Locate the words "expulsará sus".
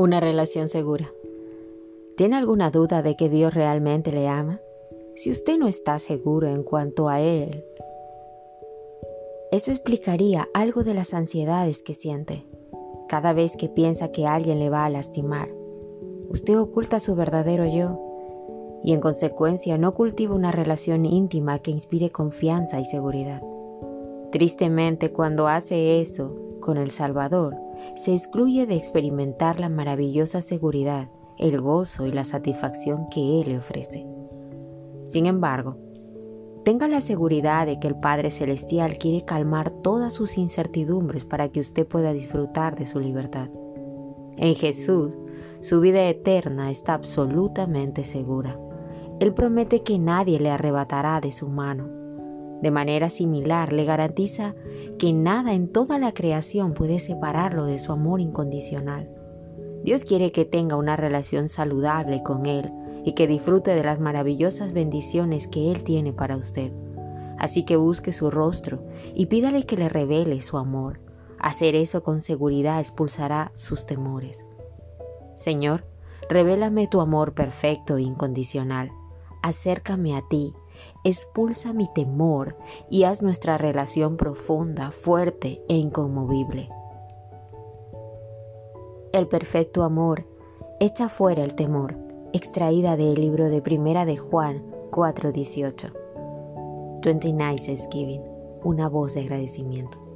72.80-73.86